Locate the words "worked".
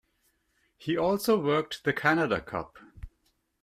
1.39-1.83